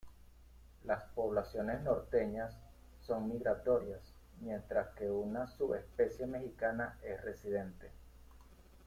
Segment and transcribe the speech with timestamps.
[0.85, 2.55] Las poblaciones norteñas
[3.05, 4.01] son migratorias,
[4.41, 7.91] mientras que una subespecie mexicana es residente.